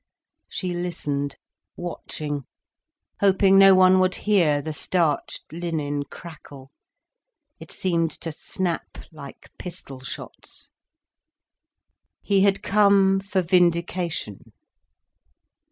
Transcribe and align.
She 0.49 0.73
listened, 0.73 1.37
watching, 1.77 2.45
hoping 3.19 3.59
no 3.59 3.75
one 3.75 3.99
would 3.99 4.15
hear 4.15 4.59
the 4.59 4.73
starched 4.73 5.43
linen 5.51 6.05
crackle. 6.05 6.71
It 7.59 7.71
seemed 7.71 8.09
to 8.21 8.31
snap 8.31 8.97
like 9.11 9.51
pistol 9.59 9.99
shots. 9.99 10.71
He 12.23 12.41
had 12.41 12.63
come 12.63 13.19
for 13.19 13.43
vindication. 13.43 14.53